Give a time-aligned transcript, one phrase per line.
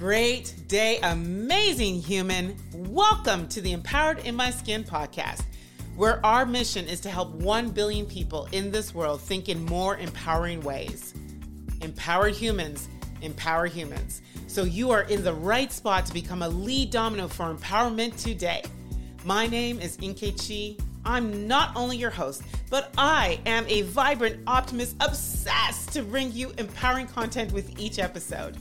[0.00, 2.56] Great day, amazing human.
[2.72, 5.42] Welcome to the Empowered in My Skin podcast,
[5.94, 9.98] where our mission is to help 1 billion people in this world think in more
[9.98, 11.12] empowering ways.
[11.82, 12.88] Empowered humans
[13.20, 14.22] empower humans.
[14.46, 18.62] So you are in the right spot to become a lead domino for empowerment today.
[19.26, 20.80] My name is Nkechi.
[21.04, 22.40] I'm not only your host,
[22.70, 28.56] but I am a vibrant optimist obsessed to bring you empowering content with each episode.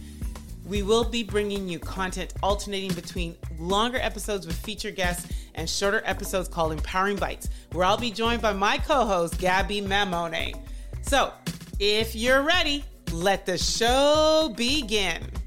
[0.69, 6.03] We will be bringing you content alternating between longer episodes with featured guests and shorter
[6.05, 10.53] episodes called Empowering Bytes, where I'll be joined by my co host, Gaby Mamone.
[11.01, 11.33] So,
[11.79, 15.38] if you're ready, let the show begin.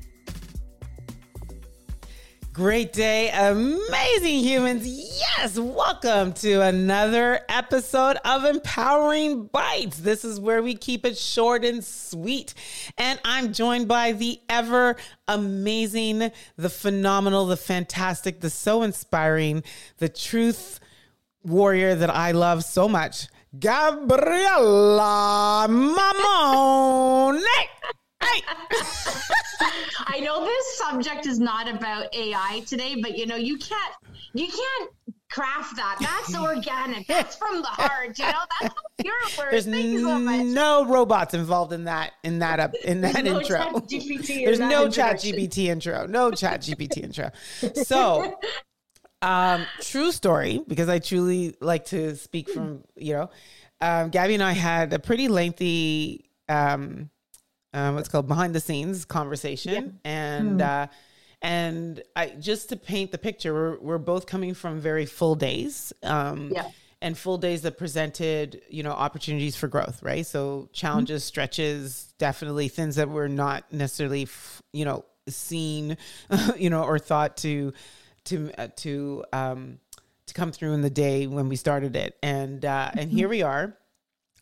[2.53, 4.87] Great day, amazing humans.
[4.87, 9.97] Yes, welcome to another episode of Empowering Bytes.
[9.97, 12.53] This is where we keep it short and sweet.
[12.99, 19.63] And I'm joined by the ever amazing, the phenomenal, the fantastic, the so inspiring,
[19.97, 20.79] the truth
[21.43, 23.29] warrior that I love so much,
[23.59, 27.41] Gabriella Mamone.
[28.23, 28.43] Hey.
[30.07, 33.95] I know this subject is not about AI today, but you know, you can't
[34.35, 34.91] you can't
[35.31, 35.97] craft that.
[36.01, 37.07] That's organic.
[37.07, 38.19] That's from the heart.
[38.19, 39.51] You know, that's your words.
[39.51, 40.47] There's Thank you so much.
[40.47, 43.59] no robots involved in that in that up in that There's intro.
[43.59, 46.07] No There's no ChatGPT intro.
[46.07, 47.31] No ChatGPT intro.
[47.85, 48.39] So
[49.23, 53.31] um true story, because I truly like to speak from, you know,
[53.81, 57.11] um, Gaby and I had a pretty lengthy um
[57.75, 60.11] um, what's called behind the scenes conversation, yeah.
[60.11, 60.63] and mm.
[60.63, 60.87] uh,
[61.41, 65.93] and I just to paint the picture, we're we're both coming from very full days.
[66.03, 66.69] Um, yeah.
[67.01, 70.25] And full days that presented, you know, opportunities for growth, right?
[70.25, 71.27] So challenges, mm-hmm.
[71.27, 74.29] stretches, definitely things that were not necessarily,
[74.73, 75.97] you know, seen,
[76.57, 77.73] you know, or thought to,
[78.27, 79.81] to, uh, to, um,
[80.27, 82.17] to come through in the day when we started it.
[82.23, 82.99] And, uh, mm-hmm.
[83.01, 83.77] and here we are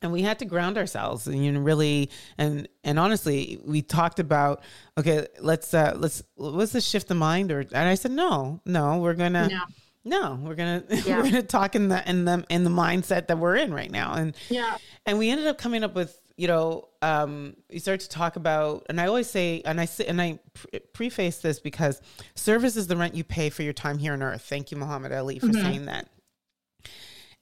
[0.02, 4.18] and we had to ground ourselves and you know really and and honestly we talked
[4.18, 4.62] about
[4.98, 8.98] okay let's uh let's let's this shift the mind or and i said no no
[8.98, 9.60] we're gonna no.
[10.02, 11.18] No, we're gonna yeah.
[11.18, 14.14] we're gonna talk in the in the in the mindset that we're in right now,
[14.14, 18.08] and yeah, and we ended up coming up with you know um, we started to
[18.08, 22.00] talk about, and I always say, and I and I pre- preface this because
[22.34, 24.42] service is the rent you pay for your time here on earth.
[24.42, 25.60] Thank you, Muhammad Ali, for mm-hmm.
[25.60, 26.08] saying that.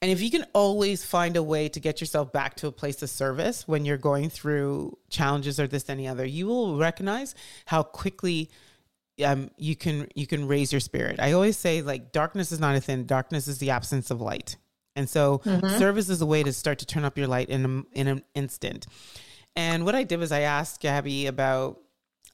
[0.00, 3.02] And if you can always find a way to get yourself back to a place
[3.02, 7.34] of service when you're going through challenges or this any other, you will recognize
[7.66, 8.48] how quickly
[9.24, 11.18] um, you can you can raise your spirit.
[11.18, 13.04] I always say like darkness is not a thing.
[13.04, 14.56] Darkness is the absence of light.
[14.94, 15.78] And so mm-hmm.
[15.78, 18.22] service is a way to start to turn up your light in a, in an
[18.34, 18.86] instant.
[19.56, 21.80] And what I did was I asked Gaby about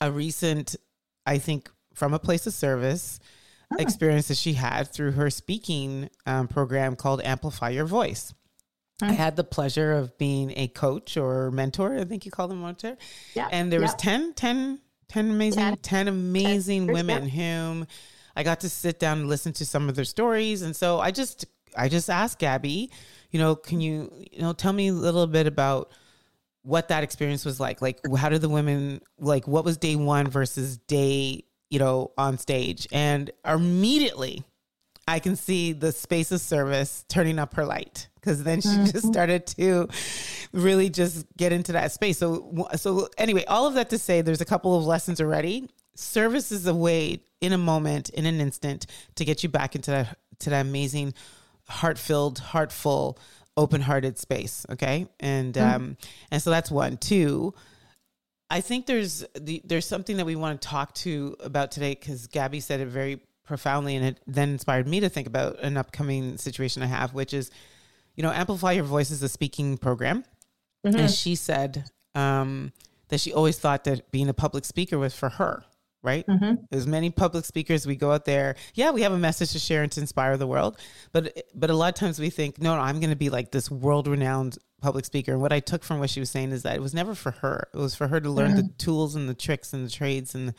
[0.00, 0.76] a recent,
[1.24, 3.20] I think, from a place of service
[3.72, 3.76] oh.
[3.78, 8.34] experience that she had through her speaking um, program called Amplify Your Voice.
[9.02, 11.98] I had the pleasure of being a coach or mentor.
[11.98, 12.96] I think you call them mentor.
[13.34, 13.48] Yeah.
[13.50, 17.86] And there was 10, 10, 10 amazing, 10, 10 amazing 10, women whom
[18.36, 20.62] I got to sit down and listen to some of their stories.
[20.62, 21.44] And so I just,
[21.76, 22.90] I just asked Gaby,
[23.30, 25.90] you know, can you, you know, tell me a little bit about
[26.62, 27.82] what that experience was like?
[27.82, 32.38] Like, how did the women, like, what was day one versus day you know, on
[32.38, 32.86] stage.
[32.92, 34.44] And immediately
[35.08, 38.84] I can see the space of service turning up her light because then she mm-hmm.
[38.84, 39.88] just started to
[40.52, 42.16] really just get into that space.
[42.16, 45.68] So, so anyway, all of that to say, there's a couple of lessons already.
[45.96, 48.86] Service is a way, in a moment, in an instant,
[49.16, 51.12] to get you back into that to that amazing,
[51.68, 53.18] heart filled, heartful,
[53.56, 54.64] open hearted space.
[54.70, 55.74] Okay, and mm-hmm.
[55.74, 55.96] um,
[56.30, 56.96] and so that's one.
[56.96, 57.54] Two
[58.54, 62.28] I think there's the, there's something that we want to talk to about today because
[62.28, 66.38] Gaby said it very profoundly, and it then inspired me to think about an upcoming
[66.38, 67.50] situation I have, which is,
[68.14, 70.22] you know, amplify your voice is a speaking program,
[70.86, 70.96] mm-hmm.
[70.96, 72.72] and she said um,
[73.08, 75.64] that she always thought that being a public speaker was for her.
[76.04, 76.26] Right?
[76.26, 76.64] Mm-hmm.
[76.70, 78.54] As many public speakers, we go out there.
[78.74, 80.78] Yeah, we have a message to share and to inspire the world,
[81.12, 83.50] but but a lot of times we think, no, no I'm going to be like
[83.50, 85.32] this world renowned public speaker.
[85.32, 87.30] And what I took from what she was saying is that it was never for
[87.30, 87.68] her.
[87.72, 88.66] It was for her to learn mm-hmm.
[88.66, 90.54] the tools and the tricks and the trades and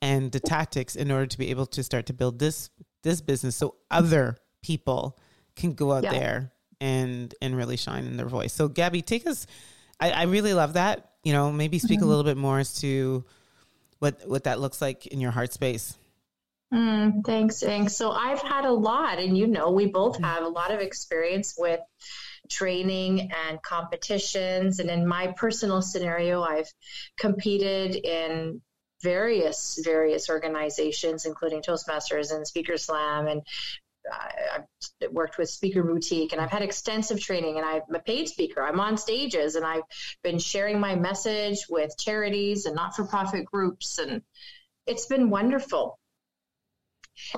[0.00, 2.70] and the tactics in order to be able to start to build this
[3.02, 5.18] this business so other people
[5.54, 6.10] can go out yeah.
[6.10, 8.52] there and and really shine in their voice.
[8.52, 9.46] So Gaby, take us
[10.00, 11.12] I, I really love that.
[11.22, 12.04] You know, maybe speak mm-hmm.
[12.04, 13.24] a little bit more as to
[13.98, 15.96] what what that looks like in your heart space.
[16.72, 17.90] Mm, thanks, Ink.
[17.90, 20.24] So I've had a lot, and you know, we both mm.
[20.24, 21.80] have a lot of experience with
[22.50, 24.78] training and competitions.
[24.80, 26.72] And in my personal scenario, I've
[27.18, 28.60] competed in
[29.02, 33.42] various various organizations, including Toastmasters and Speaker Slam, and
[34.12, 37.56] I've worked with Speaker Boutique, and I've had extensive training.
[37.56, 38.62] And I'm a paid speaker.
[38.62, 39.82] I'm on stages, and I've
[40.22, 44.22] been sharing my message with charities and not-for-profit groups, and
[44.86, 45.98] it's been wonderful.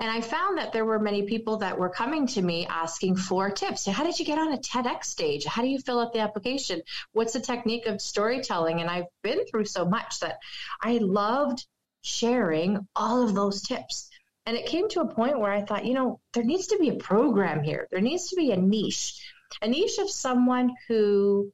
[0.01, 3.49] And I found that there were many people that were coming to me asking for
[3.49, 3.87] tips.
[3.87, 5.45] How did you get on a TEDx stage?
[5.45, 6.83] How do you fill out the application?
[7.13, 8.81] What's the technique of storytelling?
[8.81, 10.39] And I've been through so much that
[10.83, 11.65] I loved
[12.03, 14.11] sharing all of those tips.
[14.49, 16.89] And it came to a point where I thought, you know, there needs to be
[16.89, 17.87] a program here.
[17.91, 19.21] There needs to be a niche,
[19.61, 21.53] a niche of someone who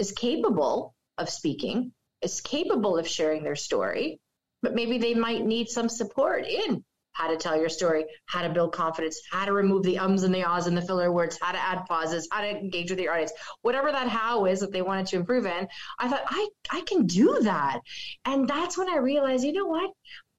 [0.00, 1.92] is capable of speaking,
[2.22, 4.18] is capable of sharing their story,
[4.62, 8.48] but maybe they might need some support in how to tell your story, how to
[8.48, 11.52] build confidence, how to remove the ums and the ahs and the filler words, how
[11.52, 13.32] to add pauses, how to engage with your audience,
[13.62, 15.68] whatever that how is that they wanted to improve in.
[16.00, 17.78] I thought, I, I can do that.
[18.24, 19.90] And that's when I realized, you know what?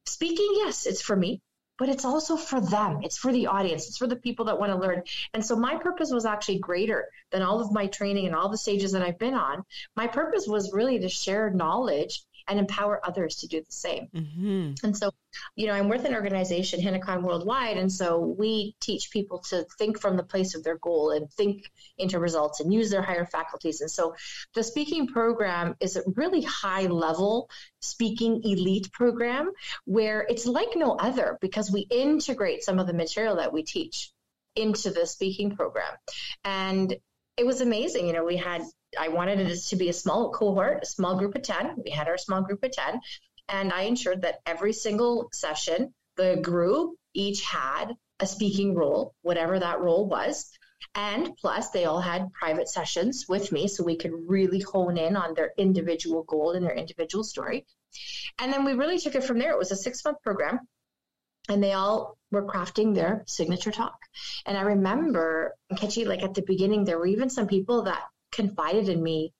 [0.09, 1.41] Speaking, yes, it's for me,
[1.77, 3.01] but it's also for them.
[3.03, 3.87] It's for the audience.
[3.87, 5.03] It's for the people that want to learn.
[5.33, 8.57] And so my purpose was actually greater than all of my training and all the
[8.57, 9.63] stages that I've been on.
[9.95, 14.07] My purpose was really to share knowledge and empower others to do the same.
[14.13, 14.73] Mm-hmm.
[14.83, 15.11] And so,
[15.55, 19.99] you know, I'm with an organization, Hinnicon Worldwide, and so we teach people to think
[19.99, 23.81] from the place of their goal and think into results and use their higher faculties.
[23.81, 24.15] And so,
[24.55, 27.49] the speaking program is a really high level
[27.81, 29.51] speaking elite program
[29.85, 34.11] where it's like no other because we integrate some of the material that we teach
[34.55, 35.93] into the speaking program.
[36.43, 36.95] And
[37.37, 38.07] it was amazing.
[38.07, 38.63] You know, we had
[38.97, 41.75] I wanted it to be a small cohort, a small group of 10.
[41.83, 43.01] We had our small group of 10.
[43.47, 49.59] And I ensured that every single session, the group each had a speaking role, whatever
[49.59, 50.51] that role was.
[50.95, 55.15] And plus, they all had private sessions with me so we could really hone in
[55.15, 57.65] on their individual goal and their individual story.
[58.39, 59.51] And then we really took it from there.
[59.51, 60.59] It was a six month program,
[61.49, 63.97] and they all were crafting their signature talk.
[64.45, 68.89] And I remember, Kechi, like at the beginning, there were even some people that confided
[68.89, 69.33] in me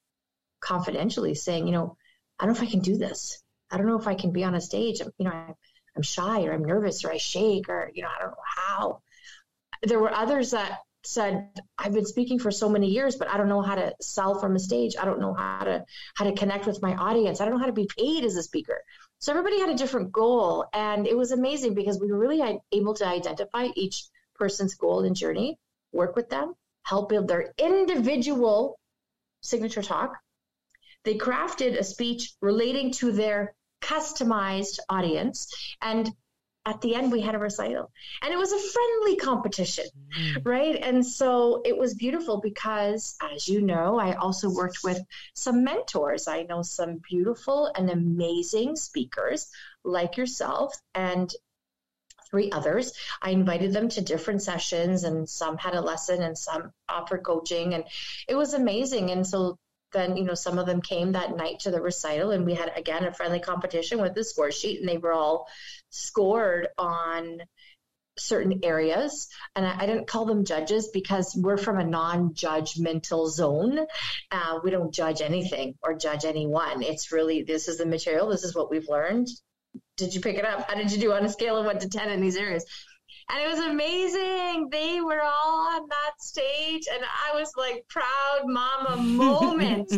[0.59, 1.95] confidentially saying, you know,
[2.39, 3.41] I don't know if I can do this.
[3.71, 4.99] I don't know if I can be on a stage.
[4.99, 5.53] You know, I'm,
[5.95, 9.01] I'm shy or I'm nervous or I shake or, you know, I don't know how.
[9.83, 13.47] There were others that said, I've been speaking for so many years, but I don't
[13.47, 14.95] know how to sell from a stage.
[14.99, 15.85] I don't know how to,
[16.15, 17.39] how to connect with my audience.
[17.39, 18.81] I don't know how to be paid as a speaker.
[19.19, 20.65] So everybody had a different goal.
[20.73, 25.03] And it was amazing because we were really uh, able to identify each person's goal
[25.03, 25.57] and journey,
[25.91, 26.53] work with them,
[26.83, 28.78] help build their individual
[29.41, 30.17] signature talk.
[31.05, 35.47] They crafted a speech relating to their customized audience.
[35.81, 36.09] And
[36.65, 37.89] at the end, we had a recital.
[38.21, 39.85] And it was a friendly competition,
[40.17, 40.45] mm.
[40.45, 40.75] right?
[40.75, 45.01] And so it was beautiful because, as you know, I also worked with
[45.33, 46.27] some mentors.
[46.27, 49.49] I know some beautiful and amazing speakers
[49.83, 50.75] like yourself.
[50.93, 51.33] And
[52.29, 52.93] three others.
[53.21, 57.73] I invited them to different sessions, and some had a lesson and some offered coaching,
[57.73, 57.83] and
[58.27, 59.11] it was amazing.
[59.11, 59.57] And so
[59.91, 62.71] then, you know, some of them came that night to the recital, and we had
[62.75, 65.47] again a friendly competition with the score sheet, and they were all
[65.89, 67.41] scored on
[68.17, 69.29] certain areas.
[69.55, 73.79] And I, I, didn't call them judges because we're from a non-judgmental zone.
[74.29, 76.83] Uh, we don't judge anything or judge anyone.
[76.83, 78.29] It's really this is the material.
[78.29, 79.29] This is what we've learned
[79.99, 80.69] did you pick it up?
[80.69, 82.65] How did you do on a scale of one to 10 in these areas?
[83.31, 84.69] And it was amazing.
[84.71, 89.91] They were all on that stage, and I was like, proud mama moment.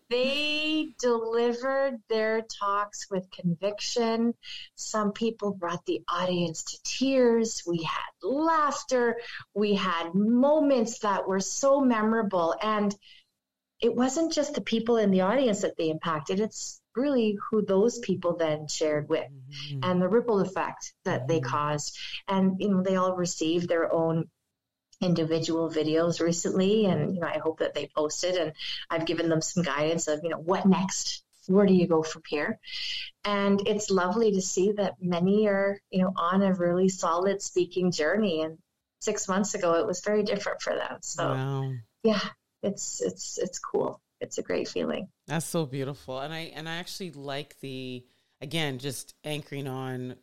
[0.10, 4.34] they delivered their talks with conviction.
[4.74, 7.62] Some people brought the audience to tears.
[7.66, 9.16] We had laughter.
[9.54, 12.54] We had moments that were so memorable.
[12.60, 12.94] And
[13.80, 17.98] it wasn't just the people in the audience that they impacted, it's really who those
[17.98, 19.80] people then shared with mm-hmm.
[19.82, 21.28] and the ripple effect that mm-hmm.
[21.28, 21.96] they caused.
[22.28, 24.28] And, you know, they all received their own
[25.00, 28.52] individual videos recently and you know I hope that they posted and
[28.90, 32.22] I've given them some guidance of you know what next where do you go from
[32.28, 32.58] here
[33.24, 37.90] and it's lovely to see that many are you know on a really solid speaking
[37.90, 38.58] journey and
[39.00, 41.72] 6 months ago it was very different for them so wow.
[42.02, 42.20] yeah
[42.62, 45.08] it's it's it's cool it's a great feeling.
[45.26, 46.20] That's so beautiful.
[46.20, 48.04] And I and I actually like the
[48.40, 50.16] again just anchoring on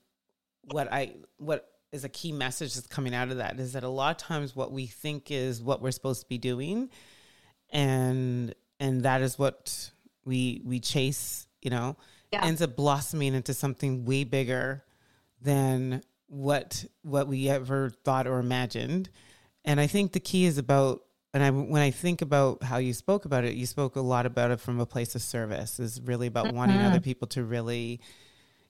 [0.71, 3.89] what I what is a key message that's coming out of that is that a
[3.89, 6.89] lot of times what we think is what we're supposed to be doing
[7.69, 9.91] and and that is what
[10.25, 11.95] we we chase, you know,
[12.31, 12.45] yeah.
[12.45, 14.83] ends up blossoming into something way bigger
[15.41, 19.09] than what what we ever thought or imagined.
[19.65, 21.01] And I think the key is about
[21.37, 24.25] and I when I think about how you spoke about it, you spoke a lot
[24.25, 25.79] about it from a place of service.
[25.79, 26.57] Is really about mm-hmm.
[26.57, 28.01] wanting other people to really,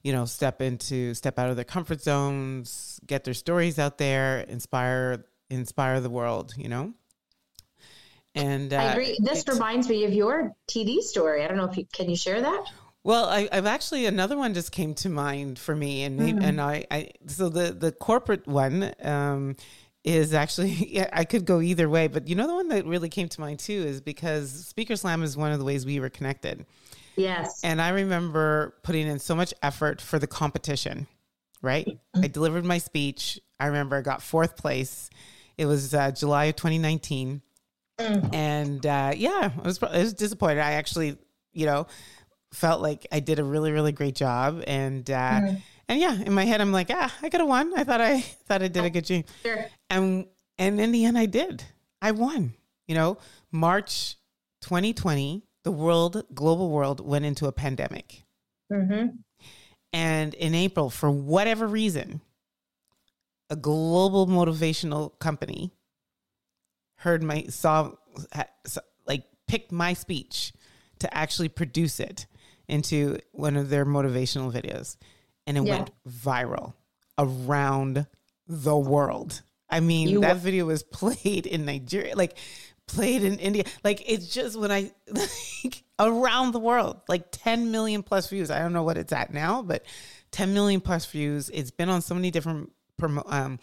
[0.02, 4.40] you know, step into step out of their comfort zones, get their stories out there,
[4.40, 6.52] inspire inspire the world.
[6.58, 6.92] You know.
[8.34, 9.16] And uh, I agree.
[9.18, 11.44] This reminds me of your TD story.
[11.44, 12.64] I don't know if you can you share that.
[13.02, 16.42] Well, I, have actually another one just came to mind for me, and mm-hmm.
[16.42, 19.56] and I, I so the the corporate one um,
[20.08, 23.08] is actually yeah, I could go either way, but you know the one that really
[23.08, 26.08] came to mind too is because Speaker Slam is one of the ways we were
[26.08, 26.66] connected.
[27.16, 31.06] Yes, and I remember putting in so much effort for the competition.
[31.60, 32.24] Right, mm-hmm.
[32.24, 33.40] I delivered my speech.
[33.58, 35.10] I remember I got fourth place.
[35.56, 37.42] It was uh, July of 2019,
[37.98, 38.34] mm.
[38.34, 40.60] and uh, yeah, I was I was disappointed.
[40.60, 41.18] I actually,
[41.52, 41.86] you know
[42.52, 44.62] felt like I did a really, really great job.
[44.66, 45.56] And, uh, mm-hmm.
[45.88, 47.72] And yeah, in my head, I'm like, ah, I could have won.
[47.76, 49.24] I thought I thought I did a good job.
[49.42, 49.66] Sure.
[49.88, 50.26] And,
[50.58, 51.64] and in the end, I did.
[52.02, 52.54] I won.
[52.86, 53.18] You know,
[53.50, 54.16] March
[54.62, 58.24] 2020, the world, global world went into a pandemic.
[58.70, 59.16] Mm-hmm.
[59.92, 62.20] And in April, for whatever reason,
[63.48, 65.72] a global motivational company
[66.96, 67.92] heard my saw
[69.06, 70.52] like picked my speech
[70.98, 72.26] to actually produce it
[72.66, 74.96] into one of their motivational videos
[75.48, 75.76] and it yeah.
[75.76, 76.74] went viral
[77.18, 78.06] around
[78.46, 79.42] the world.
[79.68, 82.36] I mean, you that video was played in Nigeria, like
[82.86, 83.64] played in India.
[83.82, 84.92] Like it's just when I
[85.64, 88.50] like around the world, like 10 million plus views.
[88.50, 89.84] I don't know what it's at now, but
[90.32, 91.50] 10 million plus views.
[91.50, 93.58] It's been on so many different promo, um,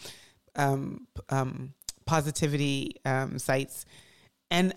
[0.55, 1.73] um, um,
[2.07, 3.85] positivity um, sites,
[4.49, 4.73] and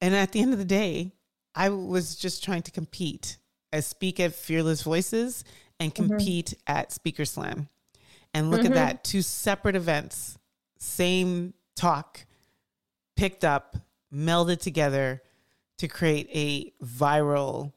[0.00, 1.12] and at the end of the day,
[1.56, 3.36] I was just trying to compete
[3.72, 5.44] I speak at Fearless Voices
[5.82, 6.08] and mm-hmm.
[6.08, 6.78] compete mm-hmm.
[6.78, 7.68] at Speaker Slam.
[8.34, 8.72] And look mm-hmm.
[8.72, 10.38] at that two separate events,
[10.78, 12.24] same talk,
[13.16, 13.76] picked up,
[14.14, 15.22] melded together
[15.78, 17.72] to create a viral,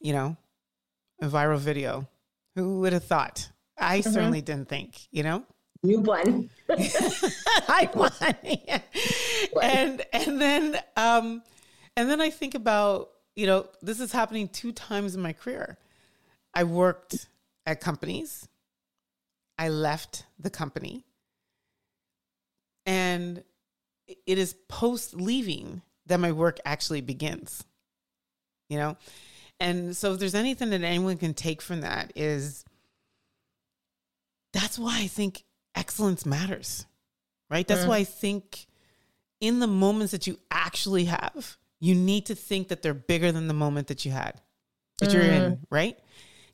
[0.00, 0.36] you know,
[1.22, 2.08] a viral video.
[2.56, 3.50] Who would have thought?
[3.78, 4.10] I mm-hmm.
[4.10, 5.44] certainly didn't think, you know?
[5.82, 6.50] You won.
[6.68, 8.12] I won.
[9.62, 11.42] and and then um
[11.96, 15.78] and then I think about you know, this is happening two times in my career.
[16.56, 17.28] I worked
[17.66, 18.48] at companies,
[19.58, 21.04] I left the company,
[22.86, 23.44] and
[24.26, 27.62] it is post leaving that my work actually begins.
[28.70, 28.96] You know?
[29.60, 32.64] And so if there's anything that anyone can take from that is
[34.54, 35.42] that's why I think
[35.74, 36.86] excellence matters.
[37.50, 37.68] Right?
[37.68, 37.88] That's mm.
[37.88, 38.66] why I think
[39.42, 43.46] in the moments that you actually have you need to think that they're bigger than
[43.46, 44.40] the moment that you had,
[44.98, 45.12] that mm.
[45.12, 45.58] you're in, mm.
[45.68, 45.98] right?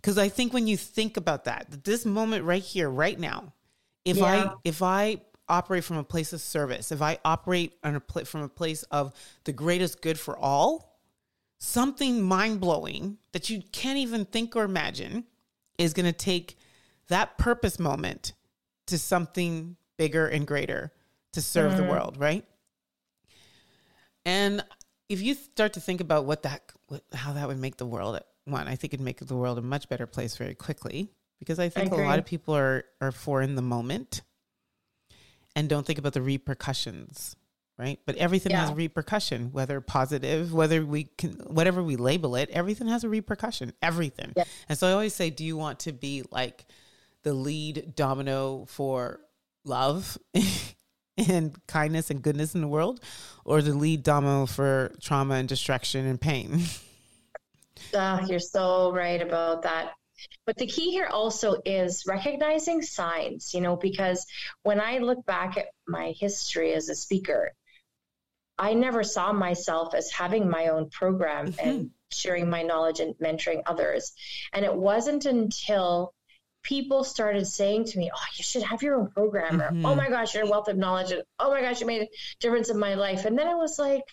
[0.03, 3.53] Because I think when you think about that, that this moment right here, right now,
[4.05, 4.25] if yeah.
[4.25, 8.25] I if I operate from a place of service, if I operate on a pl-
[8.25, 9.13] from a place of
[9.45, 10.99] the greatest good for all,
[11.59, 15.25] something mind blowing that you can't even think or imagine
[15.79, 16.59] is going to take
[17.09, 18.33] that purpose moment
[18.87, 20.93] to something bigger and greater
[21.33, 21.77] to serve mm.
[21.77, 22.45] the world, right?
[24.25, 24.65] And
[25.09, 26.73] if you start to think about what that
[27.13, 29.89] how that would make the world one i think it'd make the world a much
[29.89, 31.09] better place very quickly
[31.39, 34.23] because i think I a lot of people are are for in the moment
[35.55, 37.37] and don't think about the repercussions
[37.79, 38.61] right but everything yeah.
[38.61, 43.09] has a repercussion whether positive whether we can whatever we label it everything has a
[43.09, 44.45] repercussion everything yeah.
[44.69, 46.67] and so i always say do you want to be like
[47.23, 49.21] the lead domino for
[49.65, 50.19] love
[51.17, 53.01] and kindness and goodness in the world,
[53.45, 56.61] or the lead domino for trauma and destruction and pain.
[57.95, 59.93] Uh, you're so right about that.
[60.47, 64.27] But the key here also is recognizing signs, you know, because
[64.63, 67.53] when I look back at my history as a speaker,
[68.59, 71.69] I never saw myself as having my own program mm-hmm.
[71.69, 74.13] and sharing my knowledge and mentoring others.
[74.53, 76.15] And it wasn't until
[76.63, 79.71] people started saying to me, "Oh, you should have your own programmer.
[79.71, 79.87] Mm-hmm.
[79.87, 82.09] Oh my gosh, you're a wealth of knowledge, and oh my gosh, you made a
[82.39, 84.05] difference in my life." And then I was like,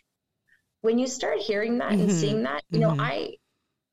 [0.81, 2.01] when you start hearing that mm-hmm.
[2.01, 2.97] and seeing that, you mm-hmm.
[2.97, 3.35] know, I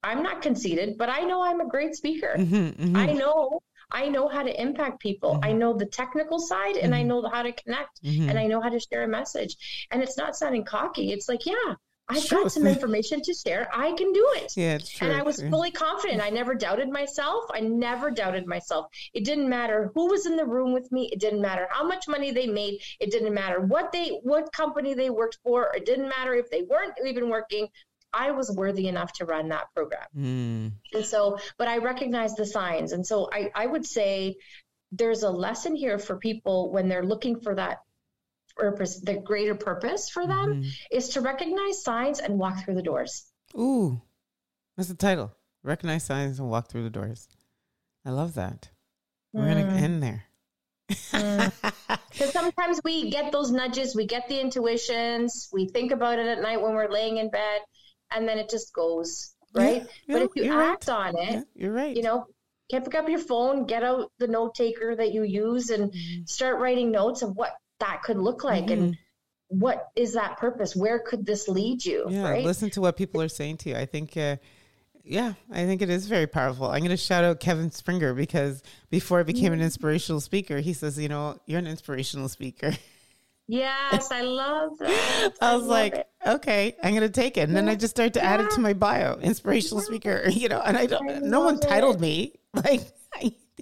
[0.06, 2.34] I'm not conceited, but I know I'm a great speaker.
[2.38, 2.96] Mm-hmm, mm-hmm.
[2.96, 3.60] I know
[3.90, 5.38] I know how to impact people.
[5.42, 5.58] I mm-hmm.
[5.58, 8.80] know the technical side and I know how to connect and I know how to
[8.80, 9.86] share a message.
[9.90, 11.12] And it's not sounding cocky.
[11.12, 11.74] It's like, yeah,
[12.08, 13.68] I've got some information to share.
[13.72, 14.52] I can do it.
[14.56, 15.08] Yeah, it's true.
[15.08, 16.20] And I was fully confident.
[16.20, 17.44] I never doubted myself.
[17.52, 18.86] I never doubted myself.
[19.12, 21.08] It didn't matter who was in the room with me.
[21.12, 22.80] It didn't matter how much money they made.
[23.00, 25.72] It didn't matter what they what company they worked for.
[25.74, 27.68] It didn't matter if they weren't even working.
[28.16, 30.06] I was worthy enough to run that program.
[30.16, 30.72] Mm.
[30.94, 32.92] And so, but I recognized the signs.
[32.92, 34.36] And so I, I would say
[34.90, 37.78] there's a lesson here for people when they're looking for that
[38.56, 40.68] purpose, the greater purpose for them mm-hmm.
[40.90, 43.26] is to recognize signs and walk through the doors.
[43.54, 44.00] Ooh,
[44.76, 45.32] that's the title.
[45.62, 47.28] Recognize signs and walk through the doors.
[48.04, 48.70] I love that.
[49.32, 49.52] We're mm.
[49.52, 50.24] going to end there.
[50.88, 51.52] Because mm.
[52.32, 56.62] sometimes we get those nudges, we get the intuitions, we think about it at night
[56.62, 57.60] when we're laying in bed,
[58.10, 59.86] and then it just goes right.
[60.06, 61.08] Yeah, but if you act right.
[61.08, 61.96] on it, yeah, you're right.
[61.96, 62.26] You know,
[62.70, 66.24] can pick up your phone, get out the note taker that you use, and mm-hmm.
[66.24, 68.82] start writing notes of what that could look like mm-hmm.
[68.82, 68.98] and
[69.48, 70.74] what is that purpose?
[70.74, 72.06] Where could this lead you?
[72.08, 72.44] Yeah, right?
[72.44, 73.76] listen to what people are saying to you.
[73.76, 74.16] I think.
[74.16, 74.36] Uh,
[75.08, 76.66] yeah, I think it is very powerful.
[76.66, 78.60] I'm going to shout out Kevin Springer because
[78.90, 79.62] before I became an mm.
[79.62, 82.72] inspirational speaker, he says, you know, you're an inspirational speaker.
[83.48, 85.34] Yes, I love that.
[85.40, 86.08] I was I like, it.
[86.26, 87.42] okay, I'm going to take it.
[87.42, 87.60] And yeah.
[87.60, 88.34] then I just start to yeah.
[88.34, 91.60] add it to my bio, inspirational speaker, you know, and I don't, I no one
[91.60, 92.00] titled it.
[92.00, 92.32] me.
[92.56, 92.90] Like,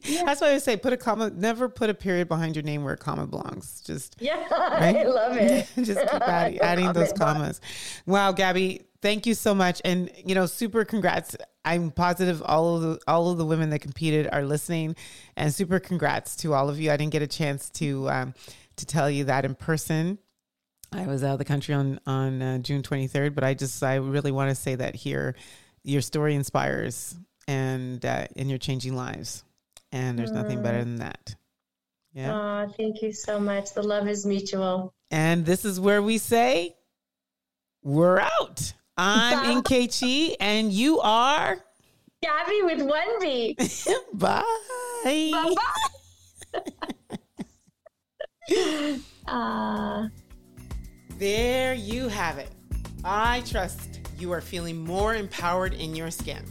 [0.04, 0.24] yeah.
[0.24, 1.30] That's why I say put a comma.
[1.30, 3.80] Never put a period behind your name where a comma belongs.
[3.80, 4.96] Just yeah, right?
[4.96, 5.68] I love it.
[5.82, 7.60] Just keep adding, adding those commas.
[8.06, 11.36] Wow, Gaby, thank you so much, and you know, super congrats.
[11.64, 14.96] I'm positive all of the all of the women that competed are listening,
[15.36, 16.90] and super congrats to all of you.
[16.90, 18.34] I didn't get a chance to um,
[18.76, 20.18] to tell you that in person.
[20.92, 23.96] I was out of the country on on uh, June 23rd, but I just I
[23.96, 25.34] really want to say that here,
[25.82, 27.16] your story inspires,
[27.48, 29.44] and uh, and you're changing lives
[29.94, 30.34] and there's mm.
[30.34, 30.84] nothing better mm.
[30.84, 31.36] than that.
[32.12, 32.34] Yeah.
[32.34, 33.72] Oh, thank you so much.
[33.72, 34.92] The love is mutual.
[35.10, 36.76] And this is where we say,
[37.82, 38.72] we're out.
[38.96, 41.58] I'm Nkechi, and you are
[42.22, 43.56] Gaby with one B.
[44.14, 44.42] Bye.
[45.04, 45.54] Bye.
[49.26, 50.08] uh.
[51.18, 52.50] There you have it.
[53.04, 56.44] I trust you are feeling more empowered in your skin.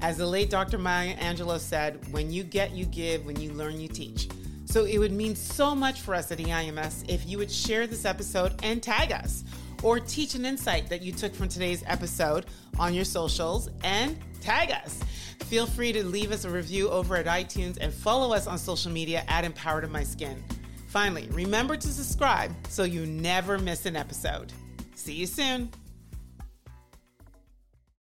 [0.00, 0.78] As the late Dr.
[0.78, 4.28] Maya Angelou said, when you get, you give, when you learn, you teach.
[4.64, 8.04] So it would mean so much for us at EIMS if you would share this
[8.04, 9.44] episode and tag us,
[9.82, 12.46] or teach an insight that you took from today's episode
[12.78, 15.00] on your socials and tag us.
[15.44, 18.90] Feel free to leave us a review over at iTunes and follow us on social
[18.90, 20.42] media at Empowered in My Skin.
[20.92, 24.52] Finally, remember to subscribe so you never miss an episode.
[24.94, 25.70] See you soon.